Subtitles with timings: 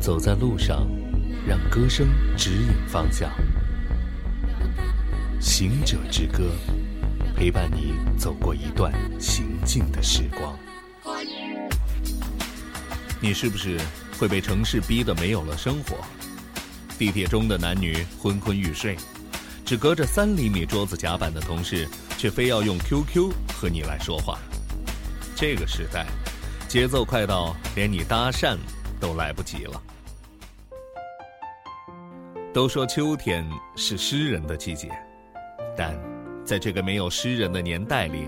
[0.00, 0.86] 走在路上，
[1.46, 3.30] 让歌声指引方向。
[5.38, 6.52] 行者之歌，
[7.36, 8.90] 陪伴你走过一段
[9.20, 10.58] 行进的时光。
[13.20, 13.78] 你是不是
[14.18, 15.98] 会被城市逼得没有了生活？
[16.98, 18.96] 地铁中的男女昏昏欲睡，
[19.66, 21.86] 只隔着三厘米桌子甲板的同事，
[22.16, 24.38] 却非要用 QQ 和你来说话。
[25.36, 26.06] 这个时代，
[26.68, 28.56] 节奏快到连你搭讪
[28.98, 29.82] 都来不及了。
[32.52, 34.88] 都说秋天是诗人的季节，
[35.76, 35.96] 但
[36.44, 38.26] 在这个没有诗人的年代里，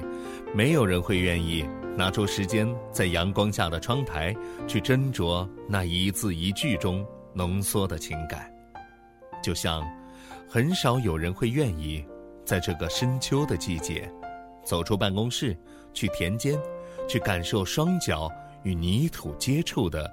[0.55, 4.35] 没有人会愿意拿出时间在阳光下的窗台
[4.69, 7.05] 去斟酌那一字一句中
[7.35, 8.49] 浓缩的情感。
[9.43, 9.85] 就像，
[10.49, 12.05] 很少有人会愿意
[12.45, 14.09] 在这个深秋的季节，
[14.65, 15.57] 走出办公室，
[15.93, 16.57] 去田间。
[17.09, 18.31] 去感受双脚
[18.63, 20.09] 与泥土接触的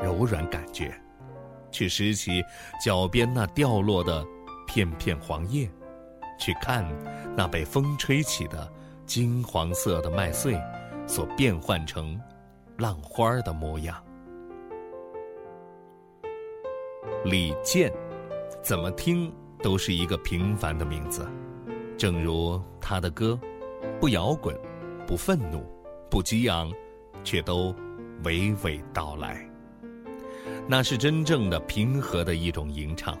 [0.00, 0.94] 柔软感觉，
[1.70, 2.42] 去拾起
[2.84, 4.24] 脚边那掉落的
[4.66, 5.70] 片片黄叶，
[6.38, 6.84] 去看
[7.36, 8.70] 那被风吹起的
[9.06, 10.60] 金黄色的麦穗
[11.06, 12.20] 所变换成
[12.76, 13.96] 浪花的模样。
[17.24, 17.92] 李健，
[18.62, 19.32] 怎么听
[19.62, 21.26] 都是一个平凡的名字，
[21.96, 23.38] 正如他的歌，
[23.98, 24.56] 不摇滚，
[25.06, 25.66] 不愤怒。
[26.10, 26.72] 不激昂，
[27.22, 27.74] 却都
[28.22, 29.47] 娓娓道来。
[30.66, 33.18] 那是真正的平和的一种吟唱。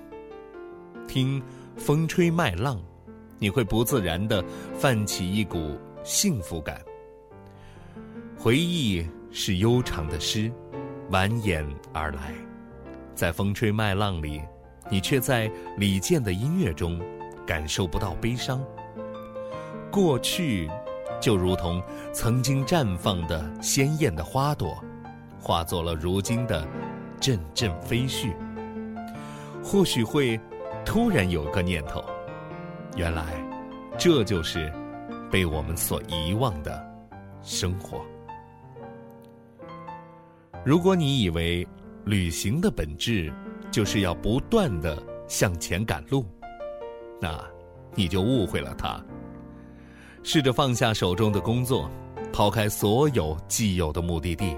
[1.06, 1.42] 听
[1.76, 2.80] 风吹麦浪，
[3.38, 6.80] 你会不自然的泛起一股幸福感。
[8.36, 10.50] 回忆是悠长的诗，
[11.10, 12.34] 蜿蜒而来，
[13.14, 14.42] 在风吹麦浪里，
[14.90, 17.00] 你却在李健的音乐中
[17.46, 18.62] 感受不到悲伤。
[19.90, 20.68] 过去。
[21.20, 24.80] 就如同曾经绽放的鲜艳的花朵，
[25.40, 26.64] 化作了如今的
[27.20, 28.32] 阵阵飞絮。
[29.62, 30.40] 或许会
[30.84, 32.02] 突然有个念头：
[32.96, 33.24] 原来
[33.98, 34.72] 这就是
[35.30, 36.82] 被我们所遗忘的
[37.42, 38.00] 生活。
[40.64, 41.66] 如果你以为
[42.04, 43.32] 旅行的本质
[43.70, 46.24] 就是要不断的向前赶路，
[47.20, 47.38] 那
[47.94, 49.02] 你就误会了它。
[50.22, 51.90] 试着放下手中的工作，
[52.32, 54.56] 抛开所有既有的目的地，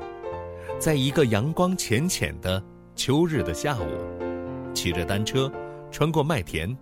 [0.79, 2.63] 在一个阳光浅浅的
[2.95, 3.87] 秋日的下午，
[4.75, 5.51] 骑着单车，
[5.91, 6.75] 穿过麦田，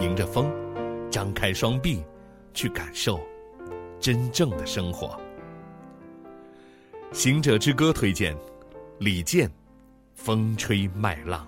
[0.00, 0.50] 迎着风，
[1.10, 2.02] 张开双臂，
[2.54, 3.20] 去感受
[4.00, 5.18] 真正的生活。
[7.12, 8.36] 行者之歌推荐，
[8.98, 9.48] 李健，
[10.14, 11.46] 《风吹麦浪》。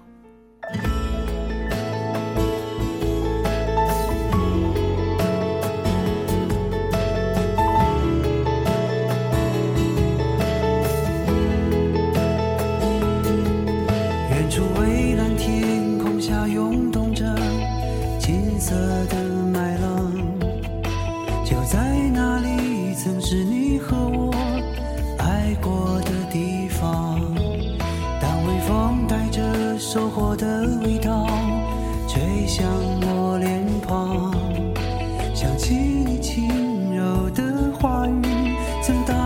[38.86, 39.25] 曾到。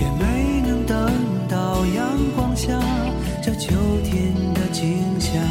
[0.00, 0.96] 却没能等
[1.46, 2.72] 到阳光下
[3.42, 3.70] 这秋
[4.02, 5.42] 天的景象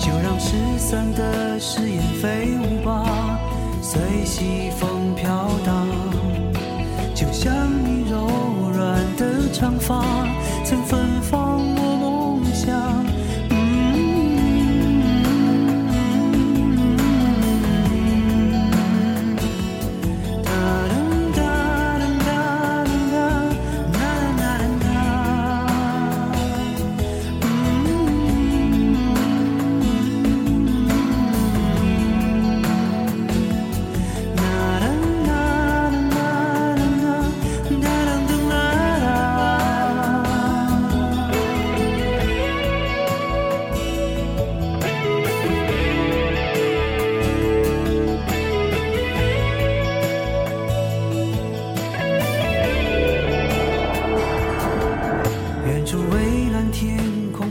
[0.00, 3.38] 就让失散的誓言飞舞吧
[3.80, 5.86] 随西风飘荡
[7.14, 7.54] 就像
[7.84, 8.26] 你柔
[8.74, 10.02] 软的长发
[10.64, 11.39] 曾芬芳